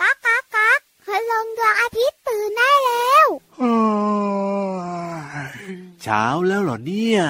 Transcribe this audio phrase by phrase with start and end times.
[0.00, 3.28] ก๊ากก๊ากก๊ากคืลงดวงอาทิตย์ตื่นได้แล้ว
[6.02, 7.22] เช้าแล้วเหรอเนี่ย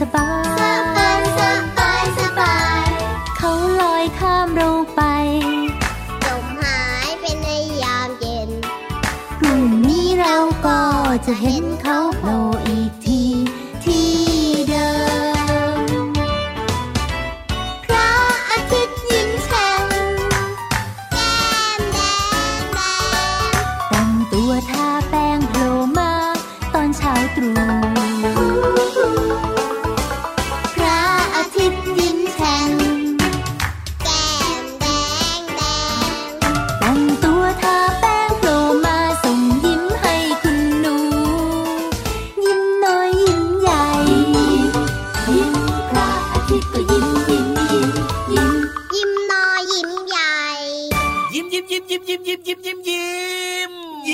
[0.00, 0.30] สบา
[1.18, 1.40] ย ส
[1.78, 2.88] บาย สบาย
[3.38, 5.02] เขาลอยข้ามเราไป
[6.24, 7.48] จมหายไปใน
[7.82, 8.50] ยามเย็น
[9.38, 10.80] พรุ่งนี้เราก็
[11.26, 11.64] จะเห็น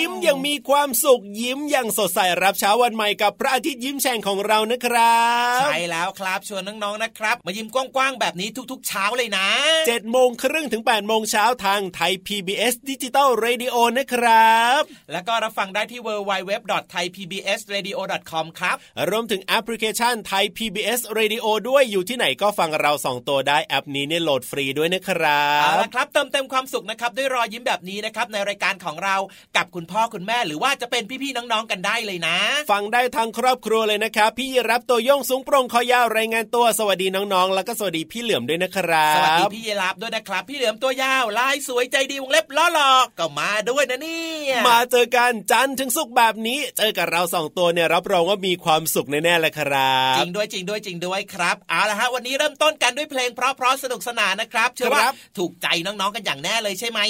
[0.02, 5.20] ยิ้มอย่างมีความสุขยิ้มอย่างสดใสรับเช้าวันใหม่กับพระอาทิตย์ยิ้มแฉ่งของเรานะครั
[5.58, 9.46] บใช่แล้วครับชวนน้องๆนะครับ มายิ้มกว้างๆแบบนี้ทุกๆ เช้าเลยนะ
[9.86, 18.76] เจ็ดโมงครึ่งถึง8ปดโมงเช้าทางไทย PBS Digital Radio นะครับ แล้วก็รับฟังได้ที่ www.thaipbsradio.com ครับ
[19.10, 29.16] รวมถึงแอปพลิเคชันไทย PBS Radio ด้วยอยู่ที่ไหนก็ฟังเราสองตัวได้แอปนี้เนี่ยโหลดฟรีด้วยนะครับเอาละครับเติมเต็มความสุขนะครับด้วยรอยยิ้มแบบนี้นะครับในรายการของเรา
[29.56, 32.36] กับคุณพ่อคุณแม่หรือว่าจะเป็นพี่ๆน้องๆกันได้เลยนะ
[32.70, 57.00] ฟังได้ทางครอบครัวเลยนะครับ พี่รับตัวโยงสูงโปร่งคอยาวรายงานตัวสวัสดีน้องๆ แล้วก็สวัสดีพี่เหลือมด้วยนะครับสวัสดีพี่เยลาบด้วยนะครับ พี่เหลือมตัวยาวลายสวยใจดีวงเล็บล้อหลอกก็มาด้วยนะเนี่ยมาเจอกันจันทร์ถึงสุกร์แบบนี้ เจอกับเราสองตัวเนี่ยรับรองว่ามีความสุขแน่ๆเลยครับจริงด้วยจริงด้วยจริงด้วยครับเอาละฮะวันนี้เริ่มต้นกันด้วยเพลงเพราะๆสนุกสนานนะครับเชื่อว่าครับถูกใจน้องๆกันอย่างแน่เลยใช่ไหม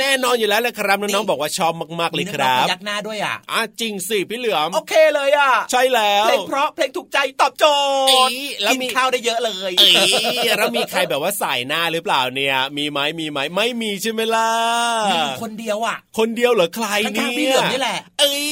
[0.00, 7.64] แน่นอนอยู่แล้วเลยครับน้องๆบอกว่าชอบมากๆเลยคมีน้องรับๆพยักหน้าด้วยอะอะจริงสิพี่เหลือมโอเคเลยอะ ใช่แล้วเพลงเพราะเพลงถูกใจตอบโจ
[8.06, 9.88] ทย์เอ้ยแล้วกินมีข้าวได้เยอะเลยเอ้
[10.46, 14.50] ยแล้วมีใครแบบว่าสายหน้าหรือเปล่าเนี่ย มีไหมมีไหมไม่มีใช่ไหมล่ะ
[15.08, 18.48] มีอยู่คนเดียวอะ คนเดียวเหรอใครข้าเนี่งๆพี่เหลือมนี่แหละ เอ้ย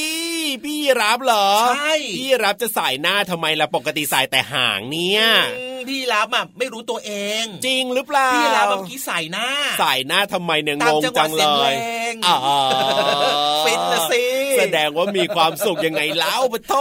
[0.65, 5.23] พี่รับเหรอใช่พี่รับจะสายหน้าทำไมล่ะปกติสายแต่หางเนี่ย
[5.59, 7.11] อืมพี่รับอะไม่รู้ตัวเอ
[7.43, 9.47] ง จริงหรือเปล่าพี่รับเมื่อกี้ใส่หน้า
[9.81, 11.67] สายหน้าทำไมเนี่ยตางมงจังหจัวะงเสีเลยงเพล
[12.13, 12.37] งอ๋อ
[13.69, 14.23] ฟิตนะสิ
[14.59, 16.73] แสดงว่ามีความสุขยังไงเล่าปะโท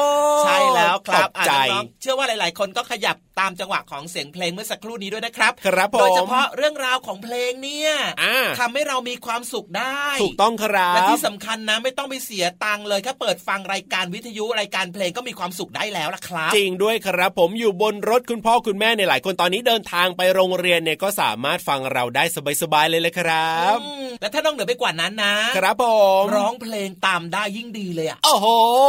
[0.45, 7.91] ใช่แล้วครับตกใจอะน้องๆเชื่อว่าหลาย ๆ คนก็ขยับตามจังหวะของเสียงเพลงเมื่อสักครู่นี้ด้วยนะครับครับผมโดยเฉพาะเรื่องราวของเพลงเนี่ย
[8.23, 22.25] อ่าทำให้เรามีความสุขได้ ถูกต้องครับและที่สำคัญนะไม่ต้องไปเสียตังค์เลยแค่เปิดฟังรายการวิทยุรายการเพลงก็มีความสุขได้แล้วล่ะครับ จริงด้วยครับผมอยู่บนรถคุณพ่อคุณแม่ในยหลายคนตอนนี้เดินทางไปโรงเรียนเนี่ยก็สามารถฟังเราได้
[22.63, 25.85] สบายๆเลยเลยครับอืมและถ้าน้องเหนือไปกว่านั้นนะครับผ
[26.23, 28.47] มร้องเพลงตามได้ยิ่งดีเลยอะโอ้โห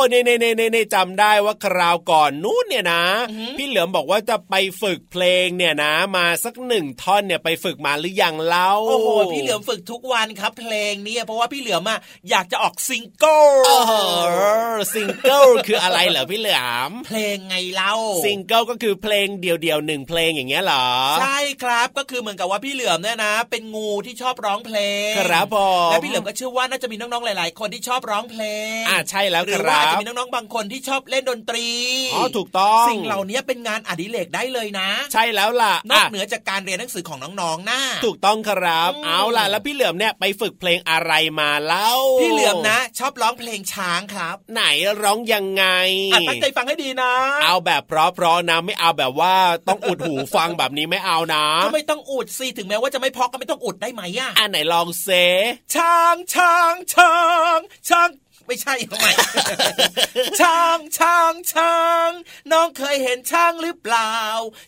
[0.09, 12.00] เน่เน่เน่เน่จำได้ว่าคราวก่อนนู้นเนี่ยนะอือหือพี่เหลือมบอกว่าจะไปฝึกเพลงเนี่ยนะ มาสักหนึ่งท่อนเนี่ยไปฝึกมาหรือยังเล่าโอ้โหพี่เหลือมฝึกทุกวันครับ เพลงนี้เพราะว่าพี่เหลือมอะ
[12.30, 13.94] อยากจะออกซิงเกิลโอ้โห
[14.94, 17.94] ซิงเกิลคืออะไรเหรอพี่เหลือมเพลงไงเล่า
[18.24, 20.86] ซิงเกิลก็คือเพลงเดี่ยวๆหนึ่งเพลงอย่างเงี้ยเหรอ
[21.21, 24.77] ใช่ครับก็คือเหมือนกับว่าพี่เหลือมเนี่ยนะ เป็นงูที่ชอบร้องเพล
[25.09, 25.57] งครับผ
[25.88, 28.43] มและพี่เหลือมก็เชื่อว่าน่าจะมีน้องๆหลาย ๆ คนที่ชอบร้องเพล
[28.79, 31.67] งอ่าใช่แล้วหครือว่ารัอาจจะบมีน้องๆบางคนที่ชอบเล่นดนตรี
[32.13, 41.91] อ๋อถูกต้องสิ่งเหล่านี้เป็นงานอดิเรกได้เลยนะ ใช่แล้วล่ะนอกอะเหนือจากการเรียนหนังสือของน้องๆน่าถูกต้องครับอืมเอาล่ะแล้วพี่เหลือมเนี่ยไปฝึกเพลงอะไรมาเล่า
[42.21, 44.63] พี่เหลือมนะ ชอบร้องเพลงช้างครับ ไหน
[45.01, 45.65] ร้องยังไง
[46.13, 47.11] อะตั้งใจฟังให้ดีนะ
[47.43, 49.35] เอาแบบเพราะๆนะไม่เอาแบบว่า
[49.67, 55.09] ต้องอุดหูฟังแบบนี้ไม่เอานะก็ไม่ต้องอุดสิถึงแม้ว่าจะไม่เพอก็ไม่ต้องอุดได้ไหมอะอะไหนลองเซ
[55.75, 57.15] ช้างช้างช้า
[57.57, 57.59] ง
[57.89, 58.10] ช้าง
[58.50, 59.07] ไม่ใช่ทำไม
[60.42, 62.10] ช้างช้างช้าง
[62.51, 64.16] น้องเคยเห็นช้างหรือเปล่า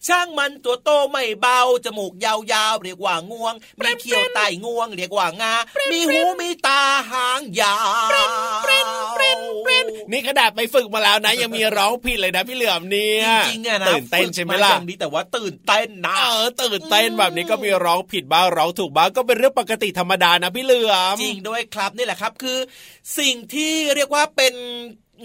[0.08, 2.34] ช้างมันตัวโตไม่เบาจมูกยา
[2.72, 5.54] วๆเรียกว่างวง มีเขี้ยวไต่งวง เรียกว่างา
[5.92, 6.82] มีหูมีตา
[7.12, 8.08] หางยาว
[10.12, 22.60] นี่ขนาดไปฝึกมาแล้วนะ ยังมีร้องผิดเลยนะพี่เหลือมเนี่ยจริงๆอะนะตื่นเต้นใช่ไหมฝึกาล่ะอย่างดีแต่ว่าตื่นเต้นนะเออตื่นเต้นแบบนี้ก็มีร้องผิดบ้างร้องถูกบ้างก็เป็นเรื่องปกติธรรมดานะพี่เหลือมจริงด้วยครับนี่แหละครับคือ
[23.20, 24.54] สิ่งที่เรียกว่าเป็น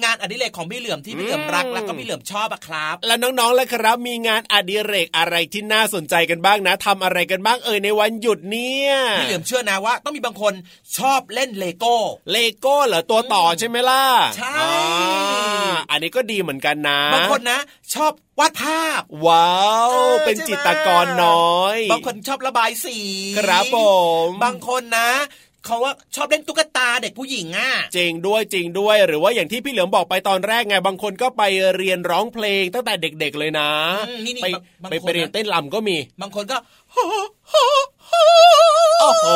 [0.04, 10.54] งานอดิเรกของพี่เหลือมที่พี่เหลือมรักอืมแล้วก็พี่เหลือมชอบอะครับ แล้วน้องๆล่ะครับ มีงานอดิเรกอะไรที่น่าสนใจกันบ้างนะทำอะไรกันบ้างเอ่ยในวันหยุดเนี่ยพี่เหลือมเชื่อนะว่า ต้องมีบางคน
[10.98, 11.96] ชอบเล่นเลโก้
[12.32, 14.04] เลโก้เหรอตัวต่อใช่ไหมล่ะ
[14.36, 17.58] ใช่อ่าอันนี้ก็ดีเหมือนกันนะบางคนนะ
[17.94, 19.56] ชอบวาดภาพ ว้า
[19.88, 22.98] วเออเป็นใช่ไหมจิตรกรน้อย บางคนชอบระบายสี
[23.38, 23.78] ครับผ
[24.26, 25.10] ม บางคนนะ
[25.66, 31.42] เขาว่าชอบเล่นตุ๊กตาเด็กผู้หญิงอะจริงด้วยจริงด้วย หรือว่าอย่างที่พี่เหลือมบอกไปตอนแรกไงบางคนก็ไป
[31.76, 33.68] เรียนร้องเพลงตั้งแต่เด็ก ๆ เลยนะ
[34.08, 36.56] อืมนี่ๆไปบางบางไปคนไปเรียนนะเต้นรำก็มี บางคนก็
[39.00, 39.28] โอ้โห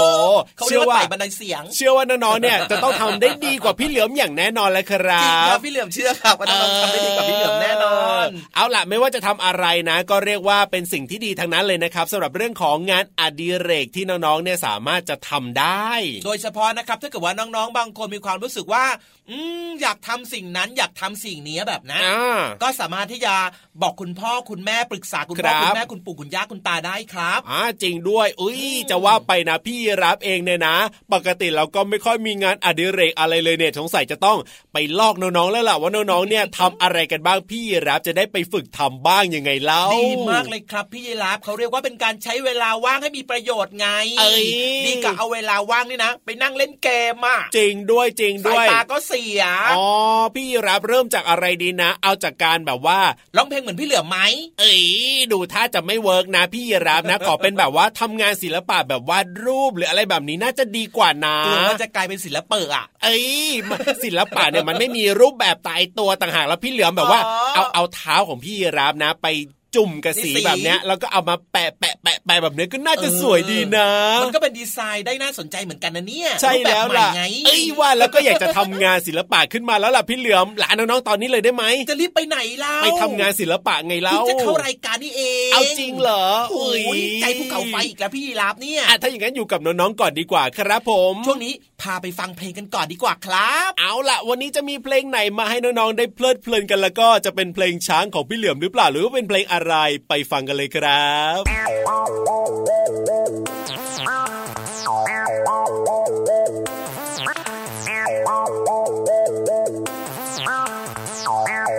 [0.57, 15.91] เขาเรีเชื่ยอกว่าว่าไต่บันไดเสียง เชื่อว่าน้องๆเนี่ยจะต้องทำได้ดีกว่าพี่เหลือมอย่างแน่นอนเลยครัจริงครับบพี่เหลือมเชื่อครับว่าน้องๆทำได้ดีกว่าพี่เหลือมแน่นอน เอาล่ะไม่ว่าจะทำอะไรนะ ก็เรียกว่าเป็นสิ่งที่ดีทั้งนั้นเลยนะครับสำหรับเรื่องของงานอดิเรกที่น้องๆเนี่ยสามารถจะทำได้
[16.25, 18.85] โดยเฉพาะนะครับถ้าเกิดว่าน้องๆ บางคนมีความรู้สึกว่า
[19.31, 23.35] อืมอยากทำสิ่งนั้นอยากทำสิ่งนี้แบบนั้นอ่าก็สามารถที่จะ
[23.83, 28.60] บอกคุณพ่อคุณแม่ปรึกษาคุณคพ่รัอบคุณแม่คุณปู่คุณย่าคุณตาได้ครับอ่าจริงด้วยอุ้ย
[28.91, 30.77] จะว่าไปนะพี่รับเองเนี่ยนะ
[31.12, 34.39] ปกติเราก็ไม่ค่อยมีงานอดิเรกอะไรเลยเนี่ยสงสัยจะต้อง
[34.73, 43.89] ไปลอกน้องๆแล้วล่ะว่าน้องๆเนี่ยทำอะไรกันบ้างพี่รับจะได้ไปฝึกทำบ้างยังไงเล่าดีมากเลยครับพี่ราฟเขาเรียกว่าเป็นการใช้เวลาว่างให้มีประโยชน์ไง
[44.87, 49.43] ดีกับเอาเวลาว่างนี่นะ ไปนั่งเล่นเกมอะจริงด้วยจริงด้วยยตาก็เสีย
[49.77, 49.87] อ๋อ
[50.35, 53.01] พี่รับเริ่มจากอะไรดีนะ เอาจากการแบบว่า
[53.37, 54.19] ร้องเพลงเหมือนพี่เหลือมไหม
[54.61, 54.83] เอ้ย
[55.33, 63.29] ดูท่าจะไม่ work นะพี่รับนะขอเป็นแบบว่าทำงานศิลปะแบบวาดรูปหรืออะไรแบบนี้น่าจะดีกว่านะกลัวว่าจะกลายเป็นศิลปะอะเอ้ย
[63.69, 69.26] มันศิลปะเนี่ยมันไม่มีรูปแบบตายตัวต่างหากแล้วพี่เหลือมแบบว่าอ๋อเอาเอาเท้าของพี่รับนะ ไป
[69.75, 73.89] จุ่มกับสีสีแบบเนี้ยแล้วก็เอามาแปะแปะแปะแปะแบบเนี้ยก็น่าจะสวยดีนะ
[74.23, 91.53] มันก็เป็นดีไซน์ได้น่าสนใจเหมือนกันนะเนี่ย ใช่แล้วรูปบบล่ะใหม่ไงเอ้ยว่าแล้วก็อยากจะทำงานศิลปะขึ้นมาแล้วล่ะพี่เหลือมหลานน้องๆตอนนี้เลยได้ไหมจะรีบไปไหนเล่าไปทำงานศิลปะไงเล่าเพิ่งจะเข้ารายการนี่เองเอาจริงเหรอโอ้ยอุ๊ยใจภูเขาไฟอีกแล้วพี่ยีราฟเนี่ยอะถ้าอย่างนั้นอยู่กับน้องๆก่อนดีกว่าครับผม ช่วงนี้
[91.83, 99.60] พาไปฟังเพลงกันก่อนดีกว่าครับ เอาล่ะ วันนี้จะมีเพลงไหนมาให้น้องๆได้เพลิดเพลินกันแล้วก็จะเป็นเพลงช้างของพี่เหลือมหรือเปล่าหรือว่าเป็นเพลงอะไร
[100.09, 101.43] ไปฟังกันเลยครับ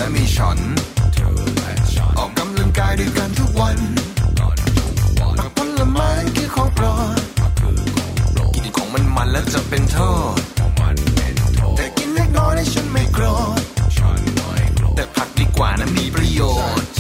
[0.01, 0.59] และมีฉัน
[1.13, 3.77] เธอและฉันออกกำลังกายด้วยกันทุกวัน
[4.39, 6.85] กันทุกวันผักผลไม้คือของโปร
[7.17, 7.21] ด
[7.59, 9.97] คือของโปรดกินของมันมันแล้วจะเป็นโท
[10.37, 13.25] ษของมันเป็นโทษแต่กินเล็กน้อยให้ฉันไม่โกร
[13.59, 13.61] ธ
[13.97, 16.41] ฉันไม่โกรธแต่ผักดีกว่านะมีประโย
[16.79, 16.91] ชน์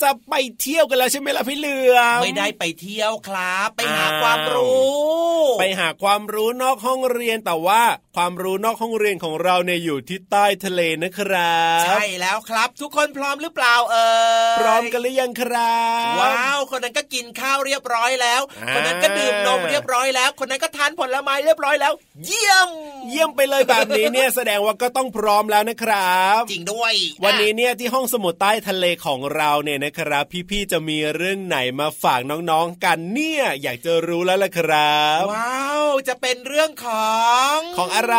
[0.00, 7.82] ได้ เวลาจะไปเที่ยวกันแล้วใช่ไหมล่ะพี่เหลือมไม่ได้ไปเที่ยวครับ ไปหาอ้าวความรู้ ไปหาความรู้นอกห้องเรียนแต่ว่า
[8.16, 14.10] ความรู้นอกห้องเรียนของเราเนี่ยอยู่ที่ใต้ทะเลนะครับ ใช่แล้วครับ ทุกคนพร้อมหรือเปล่าเอ่
[14.54, 15.80] ยพร้อมกันหรือยังครั
[16.12, 21.92] บว้าวคนนั้นก็กินข้าวเรียบร้อยแล้วอ่าคนนั้นก็ดื่มนมเรียบร้อยแล้ว คนนั้นก็ทานผลไม้เรียบร้อยแล้ว
[22.26, 22.68] เยี่ยม
[23.10, 37.16] เยี่ยมไปเลยแบบนี้เนี่ยแสดงว่าก็ต้องพร้อมแล้วนะครับ จริงด้วย วันนี้อะเนี่ยที่ห้องสมุดใต้ทะเลของเราเนี่ยนะครับพี่ๆจะมีเรื่องไหนมาฝากน้องๆกันเนี่ย อยากจะรู้แล้วล่ะครับ ว้าว จะเป็นเรื่องขอ
[37.56, 38.16] งของอะไร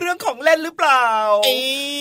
[0.00, 1.06] เรื่องของเล่นหรือเปล่า
[1.44, 1.56] เอ๊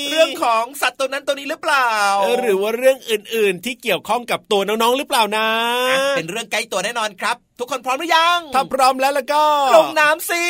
[0.06, 1.92] ะเรื่องของสัตว์ตัวนั้นตัวนี้หรือเปล่า
[2.22, 5.48] เออหรือว่าเรื่องอื่นๆที่เกี่ยวข้องกับตัวน้องๆหรือเปล่านะ
[5.90, 9.44] อะเป็นเรื่องใกล้ตัวแน่นอนครับ ทุกคนพร้อมหรือยังถ้าพร้อมแล้วแล้วก็
[9.76, 10.46] ลงน้ำสิ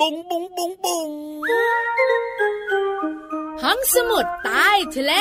[0.00, 1.08] บุ้งบุ้งบุ้งบุ้ง
[3.62, 5.12] ห้องสมุดใต้ทะเล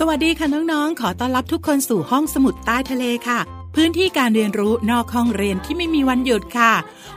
[0.00, 3.38] สวัสดีค่ะน้องๆ ขอต้อนรับทุกคนสู่ห้องสมุดใต้ทะเลค่ะ
[3.74, 6.72] พื้นที่การเรียนรู้นอกห้องเรียนที่ไม่มีวันหยุดค่ะ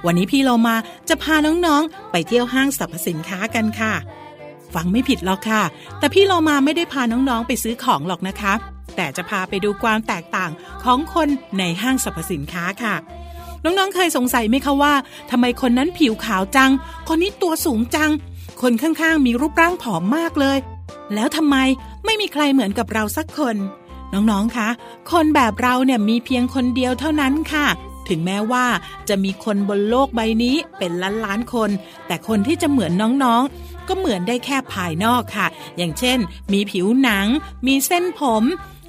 [0.05, 0.75] วันนี้พี่โลมา
[1.09, 3.93] จะพาน้องๆ ไปเที่ยวห้างสรรพสินค้ากันค่ะ
[4.73, 5.61] ฟังไม่ผิดหรอกค่ะ
[5.99, 8.53] แต่พี่โลมาไม่ได้พาน้องๆ ไปซื้อของหรอกนะคะ
[8.95, 10.51] แต่จะพาไปดูความแตกต่าง
[10.83, 11.27] ของคน
[11.59, 12.95] ในห้างสรรพสินค้าค่ะ
[13.63, 14.93] น้องๆ เคยสงสัยไหมคะว่า
[15.31, 16.71] ทำไมคนนั้นผิวขาวจัง
[17.07, 18.11] คนนี้ตัวสูงจัง
[18.61, 20.57] คนข้างๆ มีรูปร่างผอมมากเลย
[21.13, 21.55] แล้วทำไม
[22.05, 23.55] ไม่มีใครเหมือนกับเราสักคน
[24.13, 24.69] น้องๆ คะ
[25.11, 27.67] คนแบบเราเนี่ยมีเพียงคนเดียวเท่านั้นค่ะ
[28.07, 28.65] ถึงแม้ว่า
[29.09, 30.91] จะมีคนบนโลกใบนี้เป็น
[31.25, 31.69] ล้านๆคน
[32.07, 32.91] แต่คนที่จะเหมือน
[33.23, 36.17] น้องๆ ก็เหมือนได้แค่ภายนอกค่ะ อย่างเช่น
[36.53, 37.27] มีผิวหนัง
[37.67, 38.43] มีเส้นผม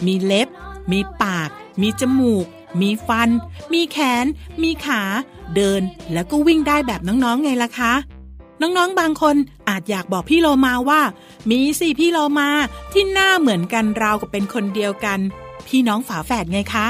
[0.06, 0.48] มีเล็บ
[0.92, 1.50] มีปาก
[1.82, 2.46] มีจมูก
[2.80, 3.28] มีฟัน
[3.72, 4.24] มีแขน
[4.62, 5.02] มีขา
[5.54, 7.92] เดิน แล้วก็วิ่งได้แบบน้องๆ ไงล่ะคะ
[8.60, 9.36] น้องๆบางคน
[9.68, 11.00] อาจอยากบอกพี่โลมาว่า
[11.50, 12.48] มีสิพี่โลมา
[12.92, 15.18] ที่หน้าเหมือนกันราวกับเป็นคนเดียวกัน
[15.66, 16.86] พี่น้องฝาแฝดไงคะ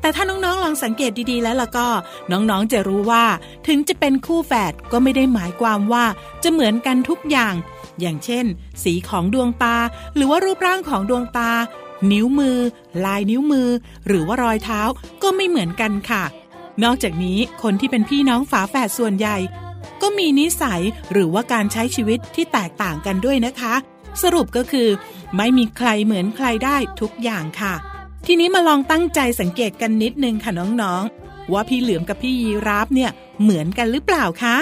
[0.00, 1.88] แต่ถ้าน้องๆลองสังเกตดีๆแล้วล่ะก็
[2.30, 3.24] น้องๆจะรู้ว่า
[3.66, 6.04] ถึงจะเป็นคู่แฝดก็ไม่ได้หมายความว่า
[6.42, 7.54] จะเหมือนกันทุกอย่าง
[8.00, 8.44] อย่างเช่น
[8.82, 9.76] สีของดวงตา
[10.14, 11.50] หรือว่ารูปร่างของดวงตา
[12.12, 12.58] นิ้วมือ
[13.04, 13.68] ลายนิ้วมือ
[14.06, 14.80] หรือว่ารอยเท้า
[15.22, 16.24] ก็ไม่เหมือนกันค่ะ
[16.84, 19.36] นอกจากนี้คนที่เป็นพี่น้องฝาแฝดส่วนใหญ่
[20.02, 23.74] ก็มีนิสัยหรือว่าการใช้ชีวิตที่แตกต่างกันด้วยนะคะ
[24.22, 24.88] สรุปก็คือ
[25.36, 27.74] ไม่มีใครเหมือนใครได้ทุกอย่างค่ะ
[28.26, 33.10] ทีนี้มาลองตั้งใจสังเกตกันนิดนึงค่ะน้องๆ ว่าพี่เหลือมกับพี่ยีราฟเนี่ย
[33.42, 34.56] เหมือนกันหรือเปล่าคะ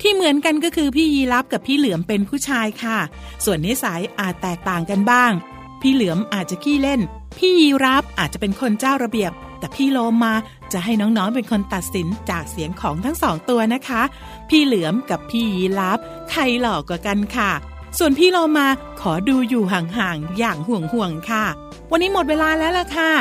[0.00, 2.98] ที่เหมือนกันก็คือพี่ยีราฟกับพี่เหลือมเป็นผู้ชายค่ะ
[3.44, 5.32] ส่วนนิสัยอาจแตกต่างกันบ้าง
[5.80, 7.00] พี่เหลือมอาจจะขี้เล่น
[7.38, 10.34] พี่ยีราฟอาจจะเป็นคนเจ้าระเบียบ แต่พี่โลมา
[10.72, 14.02] จะให้น้องๆเป็นคนตัดสินจากเสียงของทั้งสองตัวนะคะ
[14.48, 15.98] พี่เหลือมกับพี่ยีราบ
[16.30, 17.50] ใครหล่อกว่ากันค่ะ
[17.98, 18.68] ส่วนพี่โลมา
[19.00, 21.44] ขอดูอยู่ห่างๆอย่างห่วงๆค่ะ
[21.90, 23.12] วันนี้หมดเวลาแล้วล่ะค่ะ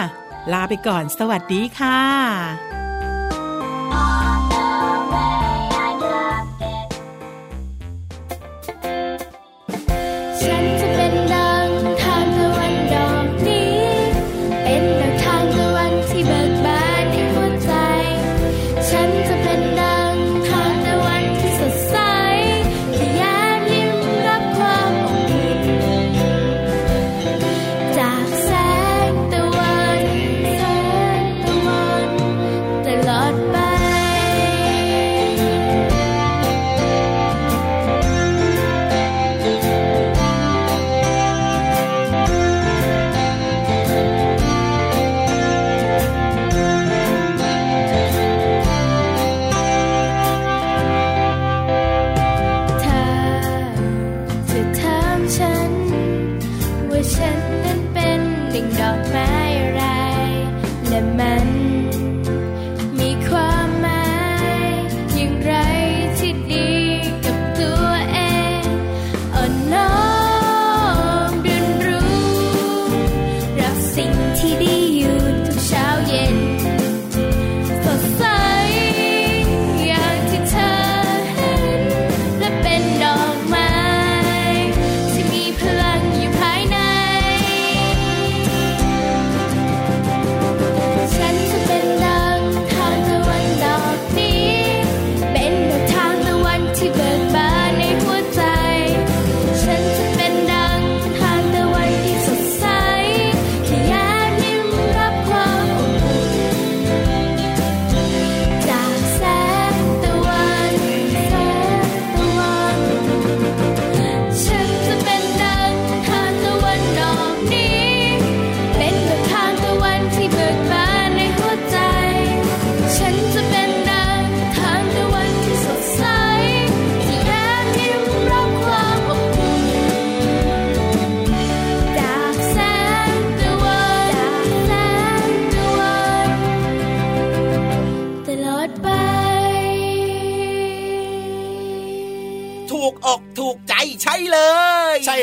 [0.51, 2.80] ลาไปก่อนสวัสดีค่ะ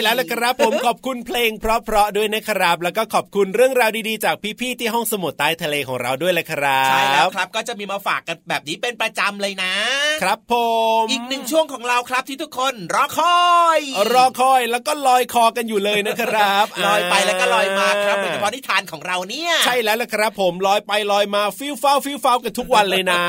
[0.09, 9.75] แล้วละครับผมขอบคุณเพลงเพราะๆด้วยนะครับ แล้วก็ขอบคุณเรื่องราวดีๆ จากพี่ๆที่ห้องสมุดใต้ทะเลของเราด้วยเลยครับใช่แล้วครับก็จะมีมาฝากกันแบบนี้เป็นประจำเลยนะ
[10.23, 10.55] ครับผ
[11.03, 13.41] มอีกหนึ่งช่วงของเราครับที่ทุกคนรอคอ
[13.79, 13.81] ย
[14.13, 23.21] รอคอยแล้วก็ลอยคอกันอยู่เลยนะครับลอยไปแล้วก็ลอยมาครับโดยเฉพาะนิทานของเราเนี่ยใช่แล้วละครับ ผมลอยไปลอยมาฟิวฟ้าวฟิวฟ้าวกันทุกวันเลยนะ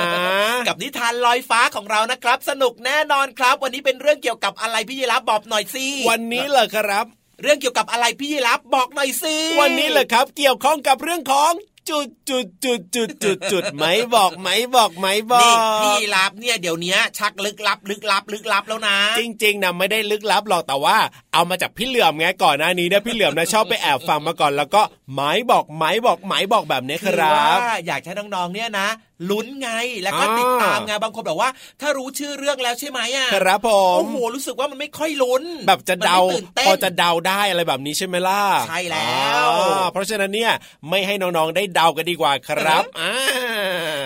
[0.68, 7.06] กับนิทานลอยฟ้าของเรานะครับ สนุกแน่นอนครับ วันนี้เป็นเรื่องเกี่ยวกับอะไรพี่ยีรับบอกหน่อยสิวันนี้เหรอครับ
[7.42, 11.52] เรื่องเกี่ยวกับอะไรพี่ยีรับบอกหน่อยสิวันนี้เหรอครับ เกี่ยวข้องกับเรื่องของ
[11.90, 20.98] จุดจุดจุดจุดจุดจุดไหมบอกไหมบอกไหมบอนี่กพี่ยีรับเนี่ยเดี๋ยวนี้ชักลึกลับ ลึกลับ ลึกลับแล้วนะ จริงๆนะไม่ได้ลึกลับหรอกแต่ว่า
[21.34, 24.82] เอามาจากพี่เหลือมไงก่อนหน้านี้เนี่ยพี่เหลือมนะชอบไปแอบฟังมาก่อนแล้วก็
[25.14, 28.88] ไหมบอกไหมบอกไหมบอกแบบนี้คคือรัว่าบอยากให้น้องๆเนี่ยนะ
[29.30, 29.70] ลุ้นไง
[30.04, 31.50] แล้วก็อ่าติดตามไงบางคนบอกว่า
[31.82, 40.52] ถ้ารู้ชื่อเรื่องแล้วใช่ไหมอะครับผมโอ้โหรู้สึกว่ามันไม่ค่อยลุ้น แบบจะเดามันไม่ตื่นเต้นพอจะเดาได้อะไรแบบนี้ใช่ไหมล่ะใช่แล้วอ่าเพราะฉะนั้นเนี่ย
[40.90, 43.14] ไม่ให้น้องๆได้เดากันดีกว่าครับอ่า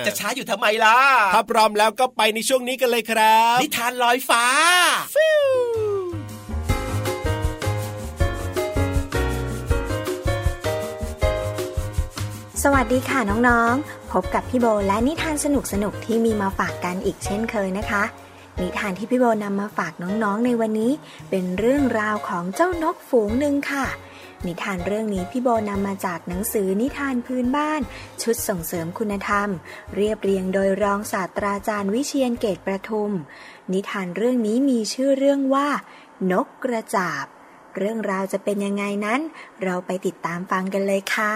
[0.08, 0.98] จะช้าอยู่ทำไมล่ะ
[1.34, 4.46] ถ้าพร้อมแล้วก็ไปในช่วงนี้กันเลยครับ นิทานลอยฟ้า
[12.64, 15.46] สวัสดีค่ะน้องๆ พบกับพี่โบและนิทานส
[15.84, 18.04] นุกๆที่มีมาฝากกันอีกเช่นเคยนะคะ
[18.62, 20.92] นิทานที่พี่โบนำมาฝากน้องๆในวันนี้
[21.30, 23.86] เป็นเรื่องราวของเจ้านกฝูงหนึ่งค่ะ
[24.46, 27.82] นิทานเรื่องนี้พี่โบนำมาจากหนังสือนิทานพื้นบ้าน
[28.22, 29.50] ชุดส่งเสริมคุณธรรม
[29.96, 33.12] เรียบเรียงโดยรองศาสตราจารย์วิเชียนเกตประทุม
[33.74, 35.68] นิทานเรื่องนี้มีชื่อเรื่องว่า
[36.32, 37.26] นกกระจาบ
[37.78, 39.22] เรื่องราวจะเป็นยังไงนั้น
[39.64, 41.36] เราไปติดตามฟังกันเลยค่ะ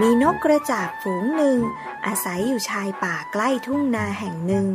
[0.00, 1.58] มีนกกระจาบฝูงหนึ่ง
[2.06, 4.66] อาศัยอยู่ชายป่าใกล้ทุ่งนาแห่งหนึ่ง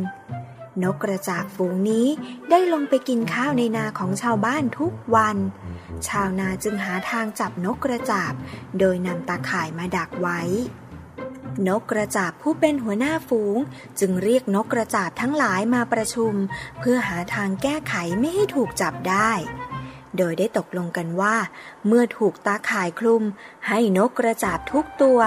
[0.82, 2.06] นกกระจาบฝูงนี้
[2.50, 5.36] ได้ลงไปกินข้าวในนาของชาวบ้านทุกวัน
[6.08, 8.32] ชาวนาจึงหาทางจับนกกระจาบ
[8.78, 10.40] โดยนำตาข่ายมาดักไว้
[11.68, 13.56] นกกระจาบผู้เป็นหัวหน้าฝูง
[14.00, 16.34] จึงเรียกนกกระจาบทั้งหลายมาประชุม
[16.80, 19.30] เพื่อหาทางแก้ไขไม่ให้ถูกจับได้
[20.16, 21.36] โดยได้ตกลงกันว่า
[21.86, 23.22] เมื่อถูกตาข่ายคลุม
[23.68, 25.18] ให้นกกระจาบทุกตัว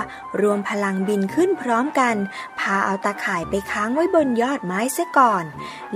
[0.41, 2.15] รวมพลังบินขึ้นพร้อมกัน
[2.60, 5.46] พาเอาตาข่ายไปค้างไว้บนยอดไม้เสียก่อน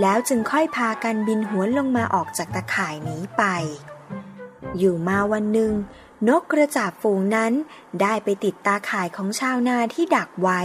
[0.01, 3.43] แล้วจึงค่อยพากันบินหวนลงมาออกจากตาข่ายนี้ไป
[4.77, 5.73] อยู่มาวันหนึ่ง
[6.27, 7.53] นกกระจาบฝูงนั้น
[8.01, 10.61] ได้ไปติดตาข่ายของชาวนาที่ดักไว้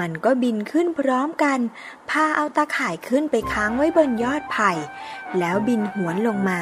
[0.00, 1.58] มันก็บินขึ้นพร้อมกัน
[2.10, 4.70] พาเอาตาข่ายขึ้นไปค้างไว้บนยอดไผ่
[5.38, 6.60] แล้วบินหวนลงมา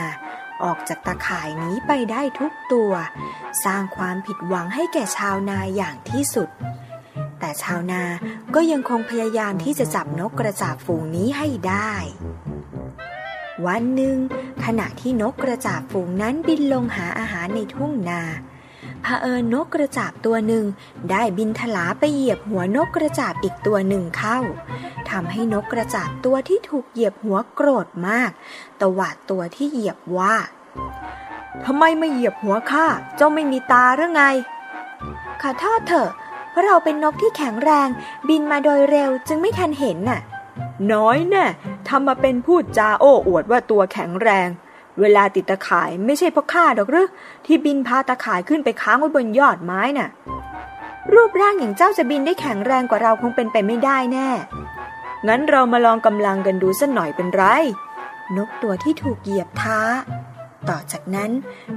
[0.63, 2.93] ออกจากตาข่ายนี้ไปได้ทุกตัว
[3.65, 6.49] สร้างความผิดหวังให้แก่ชาวนาอย่างที่สุด
[7.41, 8.03] แต่ชาวนา
[8.55, 11.93] ก็ยังคงพยายามที่จะจับนกกระจาบฝูงนี้ให้ได้
[13.67, 14.17] วันหนึ่ง
[14.65, 18.23] ขณะที่นกกระจาบฝูงนั้นบินลงหาอาหารในทุ่งนา
[19.03, 20.65] เผอิญนกกระจาบตัวหนึ่ง
[21.11, 24.39] ได้บินถลาไปเหยียบหัวนกกระจาบอีกตัวหนึ่งเข้า
[25.11, 28.31] ทำให้นกกระจาบตัวที่ถูกเหยียบหัวโกรธมาก
[28.81, 30.37] ตวาดตัวที่เหยียบว่า
[31.65, 34.23] ทำไมไม่เหยียบหัวข้าเจ้าไม่มีตาหรือไง
[35.43, 36.11] ขอโทษเถอะ
[36.51, 37.89] เพราะเราเป็นนกที่แข็งแรง
[38.29, 40.21] บินมาโดยเร็วจึงไม่ทันเห็นน่ะ
[40.93, 41.47] น้อยแน่
[41.89, 44.49] ทำมาเป็นพูดจาโอ้อวดว่าตัวแข็งแรง
[45.01, 47.09] เวลาติดตะข่ายไม่ใช่เพราะข้าดอกหรือ
[47.47, 50.09] ที่บินพาตะข่ายขึ้นไปค้างไว้บนยอดไม้น่ะ
[51.13, 54.29] รูปร่างอย่างเจ้าจะบินได้แข็งแรงกว่าเราคงเป็นไปไม่ได้แน่
[55.27, 57.45] งั้นเรามาลองกำลังกันดูสักหน่อยเป็นไร
[58.37, 59.81] นกตัวที่ถูกเหยียบท้า
[60.69, 61.31] ต่อจากนั้น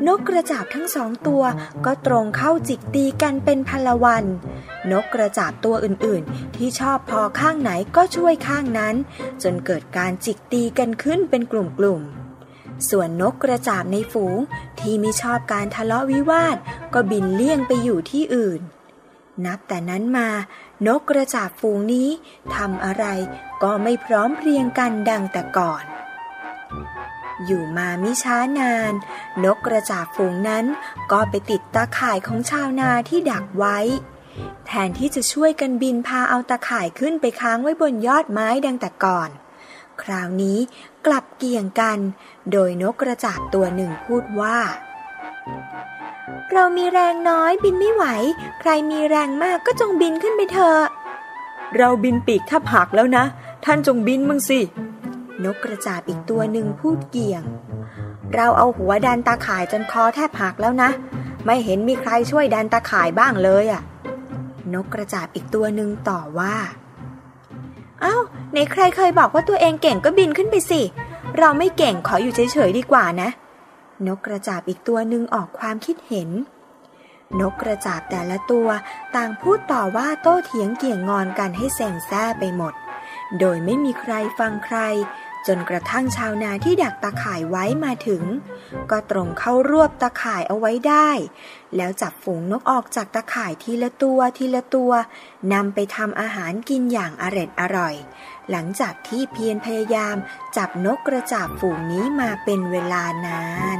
[0.07, 1.43] นกกระจาบทั้งสองตัว
[1.85, 4.25] ก็ตรงเข้าจิกตีกันเป็นพลวัน
[4.91, 8.95] นกกระจาบตัวอื่นๆ ที่ชอบพอข้างไหนก็ช่วยข้างนั้น
[9.43, 12.20] จนเกิดการจิกตีกันขึ้นเป็นกลุ่มๆ
[12.89, 14.37] ส่วนนกกระจาบในฝูง
[14.79, 16.57] ที่ไม่ชอบการทะเลาะวิวาท
[16.93, 18.61] ก็บินเลี่ยงไปอยู่ที่อื่น
[19.45, 20.29] นับแต่นั้นมา
[20.87, 22.09] นกกระจาบฝูงนี้
[22.55, 23.05] ทำอะไร
[23.63, 25.83] ก็ไม่พร้อมเพรียงกันดังแต่ก่อน
[27.45, 28.93] อยู่มาไม่ช้านาน
[29.43, 30.65] นกกระจาบฝูงนั้น
[31.11, 33.77] ก็ไปติดตาข่ายของชาวนาที่ดักไว้
[34.65, 39.29] แทนที่จะช่วยกันบินพาเอาตาข่ายขึ้นไปค้างไว้บนยอดไม้ดังแต่ก่อน
[40.03, 40.57] คราวนี้
[41.05, 41.97] กลับเกี่ยงกัน
[42.51, 44.57] โดยนกกระจาบตัวหนึ่งพูดว่า
[46.51, 48.05] เรามีแรงน้อยบินไม่ไหว
[48.61, 50.81] ใครมีแรงมากก็จงบินขึ้นไปเถอะ
[51.77, 53.25] เราบินปีกทับหักแล้วนะ
[53.65, 54.59] ท่านจงบินมึงสิ
[55.45, 57.43] นกกระจาบอีกตัวหนึ่งพูดเกี่ยง
[58.33, 60.89] เราเอาหัวดันตาข่ายจนคอแทบหักแล้วนะ
[61.45, 63.81] ไม่เห็นมีใครช่วยดันตาข่ายบ้างเลยอะ่ะ
[64.73, 66.55] นกกระจาบอีกตัวหนึ่งต่อว่า
[68.03, 68.21] อ้าว
[68.53, 70.81] ในใครเคยบอกว่าตัวเองเก่งก็บินขึ้นไปสิ
[71.37, 73.29] เราไม่เก่งขออยู่เฉยๆดีกว่านะ
[74.07, 76.29] นกกระจาบอีกตัวหนึ่งออกความคิดเห็น
[77.39, 78.67] นกกระจาบแต่ละตัว
[79.15, 82.73] ต่างพูดต่อว่าโต้เถียงเกี่ยงงอนกันให้แสงแซ่ไปหมด
[83.39, 84.77] โดยไม่มีใครฟังใคร
[85.47, 88.23] จนกระทั่งชาวนาที่ดักตาข่ายไว้มาถึง
[88.91, 91.09] ก็ตรงเข้ารวบตาข่ายเอาไว้ได้
[91.75, 94.91] แล้วจับฝูงนกออกจากตาข่ายทีละตัวทีละตัว
[95.53, 97.95] นำไปทำอาหารกินอย่างอร็ดอร่อย
[98.51, 100.15] หลังจากที่เพียรพยายาม
[100.57, 103.43] จับนกกระจาบฝูงนี้มาเป็นเวลานา
[103.77, 103.79] น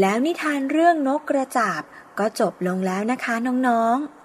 [0.00, 1.82] แล้วนิทานเรื่องนกกระจาบ
[2.18, 3.34] ก็จบลงแล้วนะคะ
[3.66, 4.17] น้องๆ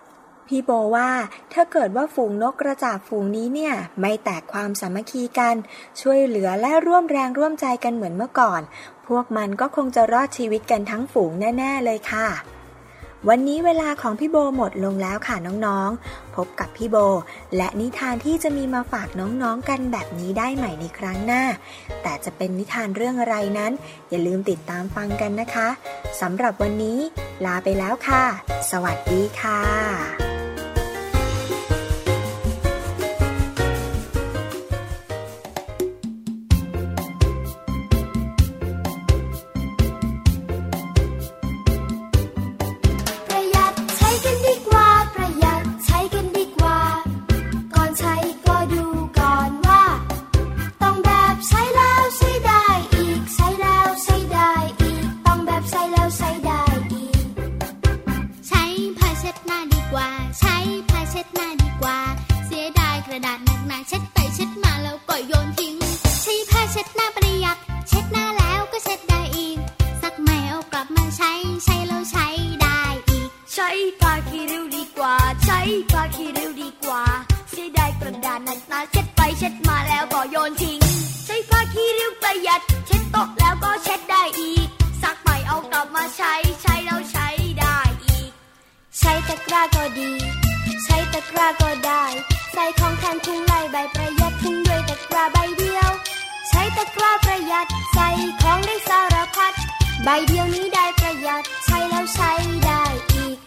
[0.53, 1.11] พี่โบว่า
[1.53, 5.55] ถ้าเกิดว่าฝูงนกกระจาบฝูงนี้เนี่ย ไม่แตกความสามัคคีกัน
[6.01, 8.61] ช่วยเหลือและร่วมแรงร่วมใจกันเหมือนเมื่อก่อน
[9.07, 12.27] พวกมันก็คงจะรอดชีวิตกันทั้งฝูงแน่ ๆ เลยค่ะ
[13.29, 15.35] วันนี้เวลาของพี่โบหมดลงแล้วค่ะ
[15.65, 16.97] น้องๆ พบกับพี่โบ
[17.57, 21.43] และนิทานที่จะมีมาฝากน้องๆกันแบบนี้ได้ใหม่ในครั้งหน้า
[22.03, 23.71] แต่จะเป็นนิทานเรื่องอะไรนั้น
[24.09, 25.67] อย่าลืมติดตามฟังกันนะคะ
[26.21, 26.99] สำหรับวันนี้
[27.45, 28.23] ลาไปแล้วค่ะ
[28.71, 30.22] สวัสดีค่ะประ
[75.65, 77.03] ใช้ผ้าคีริ้วดีกว่า
[77.51, 80.79] เสียดายกระดาษหนักๆเช็ดไปเช็ดมาแล้วก็โยนทิ้ง
[81.25, 84.67] ใช้ผ้าคีริ้วประหยัด เช็ดโต๊ะแล้วก็เช็ดได้อีก
[85.01, 87.27] ซักใหม่เอากลับมาใช้ใช้แล้วใช้
[87.59, 88.29] ได้อีก
[88.99, 90.11] ใช้ตะกร้าก็ดี
[90.83, 92.03] ใช้ตะกร้าก็ได้
[92.53, 95.89] ใส่ของแทนถุงลายใบประหยัดทิ้งด้วยตะกร้าใบเดียว
[96.49, 98.07] ใช้ตะกร้าประหยัด ใส่
[98.41, 99.53] ของได้สารพัด
[100.03, 102.31] ใบเดียวนี้ได้ประหยัด ใช้แล้วใช้
[102.65, 103.37] ได้อีก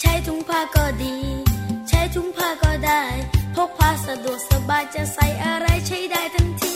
[0.00, 1.16] ใช้ถุงผ้าก็ดี
[2.14, 3.02] ถุงผ้าก็ได้
[3.54, 6.74] พกพาสะดวกสบายจะใส่อะไรใช้ได้ทันที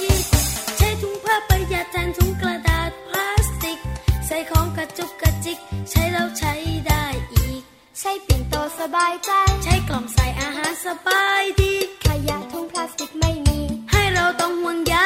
[0.78, 3.78] ใช้ถุงผ้าประหยัดแทนถุงกระดาษพลาสติก
[4.26, 5.58] ใส่ของกระจุกกระจิก
[5.90, 6.52] ใช้แล้วใช้
[6.88, 7.62] ได้อีก
[8.00, 9.30] ใช้ปิ่นโตสบายใจ
[9.64, 11.72] ใช้กล่องใส่อาหารสบายดี
[12.04, 13.60] ขยะถุงพลาสติกไม่มี
[13.92, 14.96] ให้เราต้องห่วงใย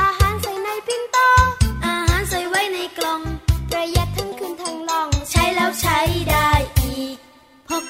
[0.00, 1.18] อาหารใส่ในปิ่นโต
[1.86, 3.20] อาหารใส่ไว้ในกล่อง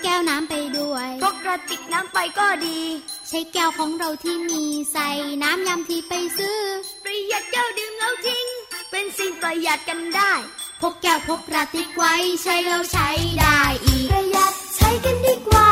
[0.02, 2.80] แก้วน้ำไปด้วยพกกระติกน้ำไปก็ดี
[3.28, 5.08] ใช้แก้วของเราที่มีใส่
[5.42, 6.58] น้ำยำที่ไปซื้อ
[7.04, 8.46] ประหยัดแก้วดื่มแล้วทิ้ง
[8.90, 10.32] เป็นสิ่งประหยัดกันได้
[10.80, 13.08] พกแก้วพกกระติกไว้ใช้แล้วใช้
[13.40, 15.68] ได้อีกประหยัดใช้กันดีกว่า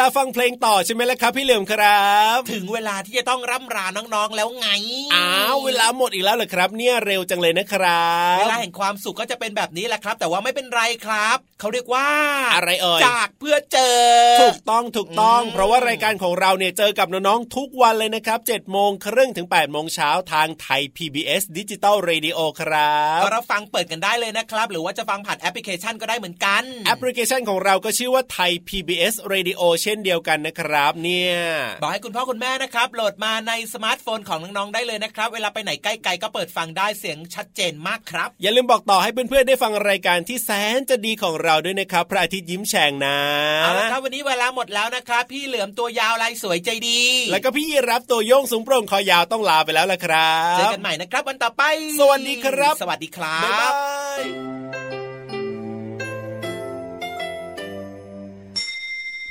[0.00, 4.68] มาฟังเพลงต่อใช่ไหมล่ะครับ พี่เหลือมครับ ถึงเวลาที่จะต้องร่ำลาน้องๆแล้วไง
[5.14, 12.08] อ้าวเวลาหมดอีกแล้วเหรอครับ เนี่ยเร็วจังเลยนะครับเวลาแห่งความสุขก็จะเป็นแบบนี้แหละครับ แต่ว่าไม่เป็นไรครับเขาเรียกว่า
[12.54, 13.98] อะไรเอ่ยจากเพื่อเจอ
[14.42, 31.34] ถูกต้องถูกต้องอืมเพราะว่ารายการของเราเนี่ยเจอกับน้องๆทุกวันเลยนะครับ7จ็ดโมงครึ่งถึง8ปดโมงเช้าทางไทย PBS Digital Radio ครับก็รับฟังเปิดกันได้เลยนะครับ หรือว่าจะฟังผ่านแอปพลิเคชันก็ได้เหมือนกัน แอปพลิเคชันของเราก็ชื่อว่าไทย PBS Radio เช่นเดียวกันนะครับเนี่ย
[31.82, 43.18] บอกให้คุณพ่อคุณแม่นะครับโหลดมาในสมาร์ทโฟนของน้องๆได้เลยนะครับ เวลาไปไหนใกล้ๆก็เปิดฟังได้เสียงชัดเจนมากครับ อย่าลืมบอกต่อให้เพื่อนๆได้ฟังรายการที่แสนจะดีของเราด้วยนะครับพระอาทิตย์ยิ้มแฉ่งนะ
[43.62, 51.62] เอาละครับวันนี้เวลาหมดแล้วนะครับ พี่เหลือมตัวยาวลายสวยใจดี แล้วก็พี่รับตัวโย่งสูงโปร่งคอยาวต้องลาไปแล้วล่ะครับเจอกันใหม่นะครับวันต่อไป
[52.00, 54.87] สวัสดีครับ สวัสดีครับ bye bye